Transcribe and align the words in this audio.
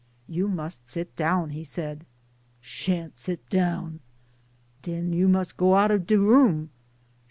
"You 0.27 0.47
must 0.47 0.87
sit 0.89 1.15
down," 1.15 1.51
he 1.51 1.63
said." 1.63 2.07
Shan't 2.59 3.19
sit 3.19 3.47
down 3.51 3.83
1 3.85 3.99
""Den 4.81 5.13
you 5.13 5.27
must 5.27 5.57
go 5.57 5.75
out 5.75 5.91
of 5.91 6.07
de 6.07 6.17
room." 6.17 6.71